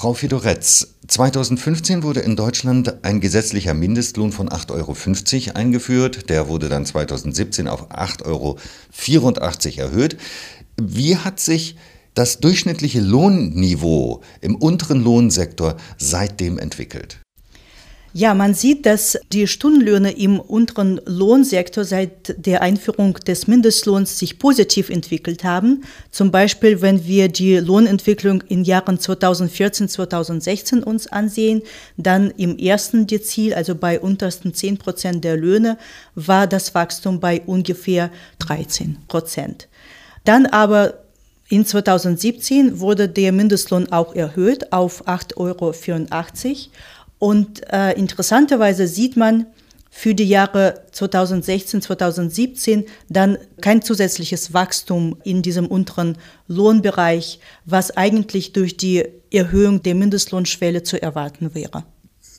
Frau 0.00 0.14
Fidoretz, 0.14 0.94
2015 1.08 2.02
wurde 2.02 2.20
in 2.20 2.34
Deutschland 2.34 3.04
ein 3.04 3.20
gesetzlicher 3.20 3.74
Mindestlohn 3.74 4.32
von 4.32 4.48
8,50 4.48 5.48
Euro 5.48 5.58
eingeführt. 5.58 6.30
Der 6.30 6.48
wurde 6.48 6.70
dann 6.70 6.86
2017 6.86 7.68
auf 7.68 7.90
8,84 7.90 8.24
Euro 8.24 8.56
erhöht. 9.76 10.16
Wie 10.80 11.18
hat 11.18 11.38
sich 11.38 11.76
das 12.14 12.40
durchschnittliche 12.40 13.02
Lohnniveau 13.02 14.22
im 14.40 14.56
unteren 14.56 15.04
Lohnsektor 15.04 15.76
seitdem 15.98 16.58
entwickelt? 16.58 17.20
Ja, 18.12 18.34
man 18.34 18.54
sieht, 18.54 18.86
dass 18.86 19.16
die 19.32 19.46
Stundenlöhne 19.46 20.10
im 20.10 20.40
unteren 20.40 21.00
Lohnsektor 21.06 21.84
seit 21.84 22.44
der 22.44 22.60
Einführung 22.60 23.14
des 23.14 23.46
Mindestlohns 23.46 24.18
sich 24.18 24.40
positiv 24.40 24.90
entwickelt 24.90 25.44
haben. 25.44 25.84
Zum 26.10 26.32
Beispiel, 26.32 26.82
wenn 26.82 27.06
wir 27.06 27.28
die 27.28 27.58
Lohnentwicklung 27.58 28.42
in 28.48 28.64
Jahren 28.64 28.98
2014, 28.98 29.88
2016 29.88 30.82
uns 30.82 31.06
ansehen, 31.06 31.62
dann 31.96 32.32
im 32.32 32.58
ersten 32.58 33.06
Dezil, 33.06 33.54
also 33.54 33.76
bei 33.76 34.00
untersten 34.00 34.54
10 34.54 34.78
Prozent 34.78 35.22
der 35.22 35.36
Löhne, 35.36 35.78
war 36.16 36.48
das 36.48 36.74
Wachstum 36.74 37.20
bei 37.20 37.42
ungefähr 37.46 38.10
13 38.40 38.98
Prozent. 39.06 39.68
Dann 40.24 40.46
aber 40.46 40.94
in 41.48 41.66
2017 41.66 42.78
wurde 42.78 43.08
der 43.08 43.32
Mindestlohn 43.32 43.90
auch 43.90 44.14
erhöht 44.14 44.72
auf 44.72 45.06
8,84 45.08 45.36
Euro. 45.36 45.72
Und 47.20 47.70
äh, 47.70 47.92
interessanterweise 47.92 48.88
sieht 48.88 49.16
man 49.16 49.46
für 49.90 50.14
die 50.14 50.24
Jahre 50.24 50.86
2016, 50.92 51.82
2017 51.82 52.86
dann 53.08 53.36
kein 53.60 53.82
zusätzliches 53.82 54.54
Wachstum 54.54 55.16
in 55.22 55.42
diesem 55.42 55.66
unteren 55.66 56.16
Lohnbereich, 56.48 57.38
was 57.66 57.96
eigentlich 57.96 58.52
durch 58.52 58.76
die 58.76 59.04
Erhöhung 59.30 59.82
der 59.82 59.94
Mindestlohnschwelle 59.96 60.82
zu 60.82 61.00
erwarten 61.00 61.54
wäre. 61.54 61.84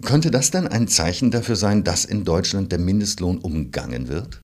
Könnte 0.04 0.32
das 0.32 0.50
dann 0.50 0.68
ein 0.68 0.88
Zeichen 0.88 1.30
dafür 1.30 1.56
sein, 1.56 1.84
dass 1.84 2.04
in 2.04 2.26
Deutschland 2.26 2.72
der 2.72 2.80
Mindestlohn 2.80 3.38
umgangen 3.38 4.08
wird? 4.08 4.42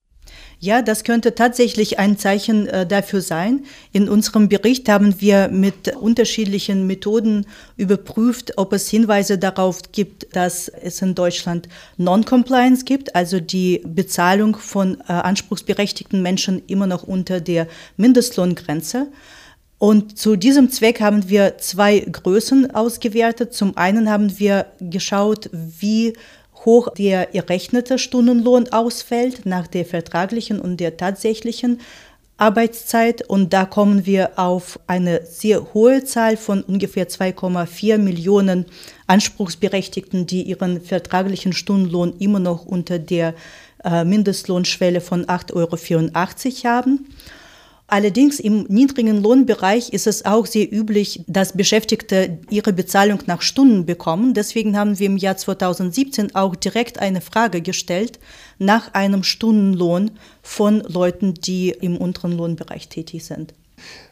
Ja, 0.59 0.81
das 0.81 1.03
könnte 1.03 1.35
tatsächlich 1.35 1.99
ein 1.99 2.17
Zeichen 2.17 2.67
äh, 2.67 2.87
dafür 2.87 3.21
sein. 3.21 3.63
In 3.91 4.09
unserem 4.09 4.49
Bericht 4.49 4.89
haben 4.89 5.21
wir 5.21 5.49
mit 5.49 5.95
unterschiedlichen 5.95 6.87
Methoden 6.87 7.45
überprüft, 7.75 8.53
ob 8.57 8.73
es 8.73 8.89
Hinweise 8.89 9.37
darauf 9.37 9.91
gibt, 9.91 10.35
dass 10.35 10.67
es 10.67 10.99
in 11.03 11.13
Deutschland 11.13 11.69
Non-Compliance 11.97 12.85
gibt, 12.85 13.15
also 13.15 13.39
die 13.39 13.83
Bezahlung 13.85 14.55
von 14.55 14.97
äh, 15.01 15.13
anspruchsberechtigten 15.13 16.23
Menschen 16.23 16.63
immer 16.65 16.87
noch 16.87 17.03
unter 17.03 17.39
der 17.39 17.67
Mindestlohngrenze. 17.97 19.09
Und 19.79 20.17
zu 20.17 20.37
diesem 20.37 20.71
Zweck 20.71 21.01
haben 21.01 21.29
wir 21.29 21.59
zwei 21.59 21.99
Größen 21.99 22.73
ausgewertet. 22.73 23.53
Zum 23.53 23.77
einen 23.77 24.09
haben 24.09 24.39
wir 24.39 24.65
geschaut, 24.79 25.51
wie 25.51 26.13
hoch 26.67 26.89
der 26.93 27.33
errechnete 27.33 27.97
Stundenlohn 27.97 28.67
ausfällt 28.73 29.45
nach 29.45 29.67
der 29.67 29.85
vertraglichen 29.85 30.59
und 30.59 30.81
der 30.81 30.97
tatsächlichen 30.97 31.79
Arbeitszeit. 32.35 33.27
Und 33.27 33.53
da 33.53 33.63
kommen 33.63 34.05
wir 34.05 34.37
auf 34.37 34.77
eine 34.85 35.25
sehr 35.25 35.73
hohe 35.73 36.03
Zahl 36.03 36.35
von 36.35 36.61
ungefähr 36.61 37.07
2,4 37.07 37.97
Millionen 37.97 38.65
Anspruchsberechtigten, 39.07 40.27
die 40.27 40.43
ihren 40.43 40.81
vertraglichen 40.81 41.53
Stundenlohn 41.53 42.13
immer 42.19 42.39
noch 42.39 42.65
unter 42.65 42.99
der 42.99 43.33
äh, 43.85 44.03
Mindestlohnschwelle 44.03 44.99
von 44.99 45.25
8,84 45.25 45.53
Euro 45.55 46.69
haben. 46.69 47.07
Allerdings 47.89 48.41
im 48.41 48.63
niedrigen 48.63 49.23
Lohnbereich 49.23 49.93
ist 49.93 50.07
es 50.07 50.25
auch 50.25 50.45
sehr 50.45 50.71
üblich, 50.73 51.23
dass 51.27 51.55
Beschäftigte 51.55 52.39
ihre 52.49 52.73
Bezahlung 52.73 53.19
nach 53.27 53.41
Stunden 53.41 53.85
bekommen. 53.85 54.33
Deswegen 54.33 54.75
haben 54.75 54.99
wir 54.99 55.05
im 55.05 55.15
Jahr 55.15 55.37
2017 55.37 56.35
auch 56.35 56.57
direkt 56.57 56.99
eine 56.99 57.21
Frage 57.21 57.61
gestellt 57.61 58.19
nach 58.59 58.93
einem 58.93 59.23
Stundenlohn 59.23 60.11
von 60.41 60.81
Leuten, 60.81 61.35
die 61.35 61.69
im 61.69 61.95
unteren 61.95 62.33
Lohnbereich 62.33 62.89
tätig 62.89 63.23
sind. 63.23 63.53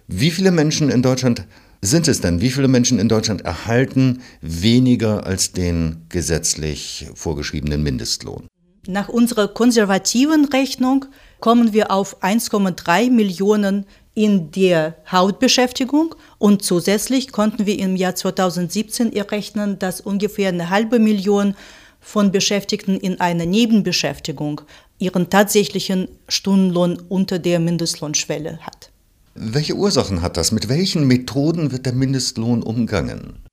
Wie 0.08 0.32
viele 0.32 0.52
Menschen 0.52 0.90
in 0.90 1.02
Deutschland 1.02 1.46
sind 1.82 2.08
es 2.08 2.22
denn? 2.22 2.40
Wie 2.40 2.52
viele 2.52 2.70
Menschen 2.70 2.98
in 2.98 3.10
Deutschland 3.10 3.42
erhalten 3.42 4.22
weniger 4.42 5.26
als 5.26 5.52
den 5.52 6.06
gesetzlich 6.08 7.08
vorgeschriebenen 7.14 7.84
Mindestlohn? 7.84 8.48
Nach 8.88 9.10
unserer 9.10 9.48
konservativen 9.48 10.46
Rechnung 10.46 11.06
kommen 11.46 11.74
wir 11.74 11.92
auf 11.92 12.24
1,3 12.24 13.12
Millionen 13.12 13.86
in 14.16 14.50
der 14.50 14.96
Hauptbeschäftigung 15.08 16.16
und 16.40 16.64
zusätzlich 16.64 17.32
konnten 17.32 17.68
wir 17.68 17.78
im 17.78 17.96
Jahr 17.96 18.16
2017 18.16 19.14
errechnen, 19.14 19.78
dass 19.78 20.02
ungefähr 20.02 20.50
eine 20.50 20.72
halbe 20.72 20.98
Million 20.98 21.54
von 22.00 22.32
Beschäftigten 22.32 22.98
in 22.98 23.22
einer 23.22 23.46
Nebenbeschäftigung 23.46 24.62
ihren 24.98 25.30
tatsächlichen 25.30 26.08
Stundenlohn 26.28 27.00
unter 27.10 27.38
der 27.38 27.60
Mindestlohnschwelle 27.60 28.58
hat. 28.62 28.90
Welche 29.36 29.76
Ursachen 29.76 30.24
hat 30.24 30.38
das? 30.38 30.52
Mit 30.52 30.68
welchen 30.68 31.06
Methoden 31.06 31.72
wird 31.72 31.86
der 31.86 31.94
Mindestlohn 31.94 32.64
umgangen? 32.64 33.46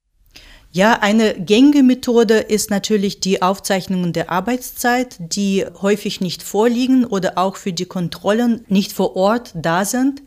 Ja, 0.74 1.00
eine 1.02 1.34
gängige 1.34 1.82
Methode 1.82 2.38
ist 2.38 2.70
natürlich 2.70 3.20
die 3.20 3.42
Aufzeichnungen 3.42 4.14
der 4.14 4.30
Arbeitszeit, 4.30 5.16
die 5.18 5.66
häufig 5.82 6.22
nicht 6.22 6.42
vorliegen 6.42 7.04
oder 7.04 7.36
auch 7.36 7.56
für 7.56 7.74
die 7.74 7.84
Kontrollen 7.84 8.64
nicht 8.68 8.92
vor 8.94 9.14
Ort 9.14 9.50
da 9.54 9.84
sind. 9.84 10.22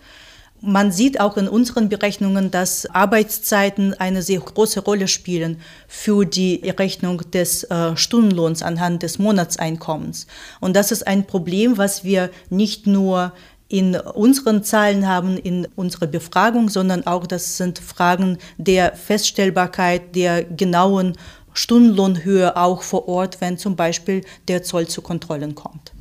Man 0.62 0.92
sieht 0.92 1.20
auch 1.20 1.38
in 1.38 1.48
unseren 1.48 1.90
Berechnungen, 1.90 2.52
dass 2.52 2.86
Arbeitszeiten 2.86 3.96
eine 3.96 4.22
sehr 4.22 4.40
große 4.40 4.82
Rolle 4.82 5.08
spielen 5.08 5.62
für 5.88 6.26
die 6.26 6.62
Errechnung 6.62 7.24
des 7.32 7.64
äh, 7.64 7.98
Stundenlohns 7.98 8.62
anhand 8.62 9.02
des 9.02 9.18
Monatseinkommens. 9.18 10.28
Und 10.60 10.76
das 10.76 10.92
ist 10.92 11.08
ein 11.08 11.26
Problem, 11.26 11.80
was 11.80 12.04
wir 12.04 12.30
nicht 12.52 12.86
nur 12.86 13.34
in 13.68 13.96
unseren 13.96 14.64
Zahlen 14.64 15.08
haben, 15.08 15.38
in 15.38 15.68
unserer 15.76 16.08
Befragung, 16.08 16.70
sondern 16.70 17.08
auch 17.08 17.26
das 17.26 17.58
sind 17.58 17.80
Fragen 17.80 18.38
der 18.58 18.96
Feststellbarkeit, 18.96 20.16
der 20.16 20.44
genauen 20.44 21.14
Stundenlohnhöhe 21.54 22.58
auch 22.58 22.82
vor 22.82 23.08
Ort, 23.08 23.42
wenn 23.42 23.58
zum 23.58 23.76
Beispiel 23.76 24.24
der 24.48 24.64
Zoll 24.64 24.88
zu 24.88 25.02
Kontrollen 25.02 25.56
kommt. 25.56 25.94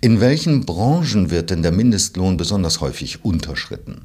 In 0.00 0.20
welchen 0.20 0.66
Branchen 0.66 1.30
wird 1.30 1.50
denn 1.50 1.62
der 1.62 1.72
Mindestlohn 1.72 2.36
besonders 2.36 2.80
häufig 2.80 3.24
unterschritten? 3.24 4.04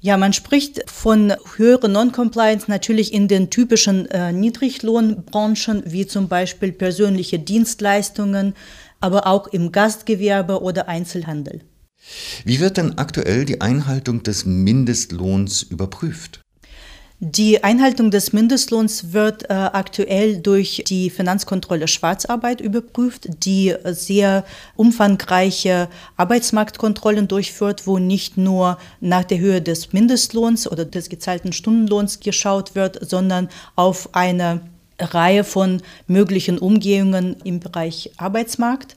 Ja, 0.00 0.18
man 0.18 0.34
spricht 0.34 0.82
von 0.90 1.32
höherer 1.56 1.88
Non-Compliance 1.88 2.66
natürlich 2.68 3.14
in 3.14 3.26
den 3.26 3.48
typischen 3.48 4.04
äh, 4.10 4.32
Niedriglohnbranchen, 4.32 5.82
wie 5.86 6.06
zum 6.06 6.28
Beispiel 6.28 6.72
persönliche 6.72 7.38
Dienstleistungen, 7.38 8.52
aber 9.00 9.26
auch 9.26 9.46
im 9.46 9.72
Gastgewerbe 9.72 10.60
oder 10.60 10.88
Einzelhandel. 10.88 11.62
Wie 12.44 12.60
wird 12.60 12.76
denn 12.76 12.98
aktuell 12.98 13.44
die 13.44 13.60
Einhaltung 13.60 14.22
des 14.22 14.44
Mindestlohns 14.44 15.62
überprüft? 15.62 16.40
Die 17.20 17.62
Einhaltung 17.62 18.10
des 18.10 18.32
Mindestlohns 18.32 19.12
wird 19.12 19.44
äh, 19.44 19.54
aktuell 19.54 20.38
durch 20.38 20.82
die 20.86 21.10
Finanzkontrolle 21.10 21.88
Schwarzarbeit 21.88 22.60
überprüft, 22.60 23.28
die 23.44 23.74
sehr 23.84 24.44
umfangreiche 24.74 25.88
Arbeitsmarktkontrollen 26.16 27.28
durchführt, 27.28 27.86
wo 27.86 27.98
nicht 27.98 28.36
nur 28.36 28.78
nach 29.00 29.24
der 29.24 29.38
Höhe 29.38 29.62
des 29.62 29.92
Mindestlohns 29.92 30.70
oder 30.70 30.84
des 30.84 31.08
gezahlten 31.08 31.52
Stundenlohns 31.52 32.20
geschaut 32.20 32.74
wird, 32.74 32.98
sondern 33.08 33.48
auf 33.74 34.10
eine 34.14 34.60
Reihe 34.98 35.44
von 35.44 35.82
möglichen 36.06 36.58
Umgehungen 36.58 37.36
im 37.44 37.60
Bereich 37.60 38.10
Arbeitsmarkt. 38.18 38.96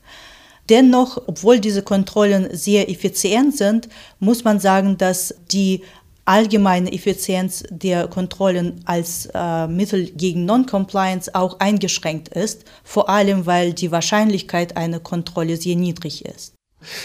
Dennoch, 0.69 1.21
obwohl 1.27 1.59
diese 1.59 1.81
Kontrollen 1.81 2.49
sehr 2.51 2.89
effizient 2.89 3.55
sind, 3.55 3.87
muss 4.19 4.43
man 4.43 4.59
sagen, 4.59 4.97
dass 4.97 5.33
die 5.51 5.83
allgemeine 6.25 6.91
Effizienz 6.91 7.63
der 7.69 8.07
Kontrollen 8.07 8.81
als 8.85 9.29
äh, 9.33 9.67
Mittel 9.67 10.11
gegen 10.11 10.43
Non-Compliance 10.45 11.33
auch 11.33 11.59
eingeschränkt 11.59 12.27
ist, 12.27 12.65
vor 12.83 13.09
allem 13.09 13.45
weil 13.45 13.73
die 13.73 13.91
Wahrscheinlichkeit 13.91 14.75
einer 14.75 14.99
Kontrolle 14.99 15.55
sehr 15.55 15.77
niedrig 15.77 16.25
ist. 16.25 16.53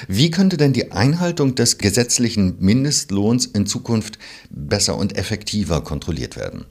Wie 0.08 0.30
könnte 0.30 0.56
denn 0.56 0.72
die 0.72 0.92
Einhaltung 0.92 1.54
des 1.54 1.78
gesetzlichen 1.78 2.56
Mindestlohns 2.58 3.46
in 3.46 3.66
Zukunft 3.66 4.18
besser 4.50 4.96
und 4.96 5.16
effektiver 5.16 5.82
kontrolliert 5.82 6.36
werden? 6.36 6.66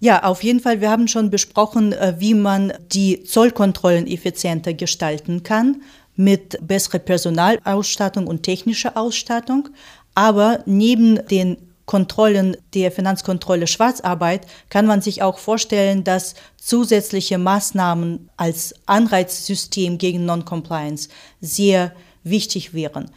Ja, 0.00 0.24
auf 0.24 0.42
jeden 0.42 0.60
Fall. 0.60 0.80
Wir 0.80 0.90
haben 0.90 1.08
schon 1.08 1.30
besprochen, 1.30 1.92
äh, 1.92 2.14
wie 2.18 2.34
man 2.34 2.72
die 2.92 3.24
Zollkontrollen 3.24 4.06
effizienter 4.06 4.74
gestalten 4.74 5.42
kann 5.42 5.82
mit 6.16 6.58
besserer 6.60 6.98
Personalausstattung 6.98 8.26
und 8.26 8.42
technischer 8.42 8.96
Ausstattung. 8.96 9.68
Aber 10.14 10.60
neben 10.66 11.26
den 11.28 11.56
Kontrollen 11.86 12.56
der 12.72 12.90
Finanzkontrolle 12.90 13.66
Schwarzarbeit 13.66 14.46
kann 14.70 14.86
man 14.86 15.02
sich 15.02 15.22
auch 15.22 15.38
vorstellen, 15.38 16.02
dass 16.02 16.34
zusätzliche 16.56 17.36
Maßnahmen 17.36 18.30
als 18.36 18.74
Anreizsystem 18.86 19.98
gegen 19.98 20.24
Non-Compliance 20.24 21.08
sehr 21.40 21.92
wichtig 22.22 22.72
wären. 22.72 23.10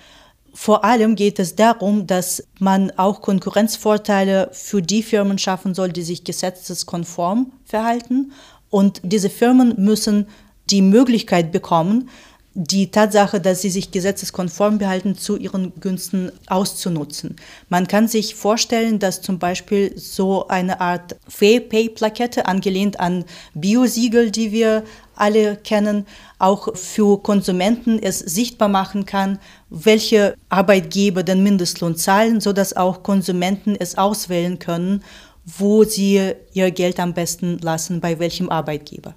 Vor 0.59 0.83
allem 0.83 1.15
geht 1.15 1.37
es 1.37 1.55
darum, 1.55 2.07
dass 2.07 2.43
man 2.59 2.89
auch 2.97 3.21
Konkurrenzvorteile 3.21 4.49
für 4.53 4.81
die 4.81 5.03
Firmen 5.03 5.37
schaffen 5.37 5.75
soll, 5.75 5.89
die 5.89 6.01
sich 6.01 6.23
gesetzeskonform 6.23 7.51
verhalten. 7.63 8.31
Und 8.71 8.99
diese 9.03 9.29
Firmen 9.29 9.75
müssen 9.77 10.25
die 10.71 10.81
Möglichkeit 10.81 11.51
bekommen, 11.51 12.09
die 12.55 12.89
Tatsache, 12.89 13.39
dass 13.39 13.61
sie 13.61 13.69
sich 13.69 13.91
gesetzeskonform 13.91 14.79
behalten, 14.79 15.15
zu 15.15 15.37
ihren 15.37 15.73
Günsten 15.79 16.31
auszunutzen. 16.47 17.35
Man 17.69 17.87
kann 17.87 18.07
sich 18.07 18.33
vorstellen, 18.33 18.97
dass 18.97 19.21
zum 19.21 19.37
Beispiel 19.37 19.95
so 19.95 20.47
eine 20.47 20.81
Art 20.81 21.17
Fair 21.27 21.59
Pay 21.59 21.89
Plakette, 21.89 22.47
angelehnt 22.47 22.99
an 22.99 23.25
Biosiegel, 23.53 24.31
die 24.31 24.51
wir 24.51 24.83
alle 25.17 25.55
kennen, 25.55 26.05
auch 26.39 26.75
für 26.75 27.21
Konsumenten 27.21 28.01
es 28.01 28.19
sichtbar 28.19 28.69
machen 28.69 29.05
kann, 29.05 29.39
welche 29.69 30.35
Arbeitgeber 30.49 31.23
den 31.23 31.43
Mindestlohn 31.43 31.95
zahlen, 31.95 32.41
sodass 32.41 32.75
auch 32.75 33.03
Konsumenten 33.03 33.75
es 33.75 33.97
auswählen 33.97 34.59
können, 34.59 35.03
wo 35.45 35.83
sie 35.83 36.33
ihr 36.53 36.71
Geld 36.71 36.99
am 36.99 37.13
besten 37.13 37.57
lassen, 37.59 38.01
bei 38.01 38.19
welchem 38.19 38.49
Arbeitgeber. 38.49 39.15